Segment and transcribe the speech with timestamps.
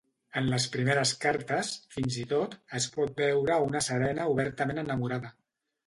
[0.39, 5.37] En les primeres cartes, fins i tot, es pot veure a una Serena obertament enamorada.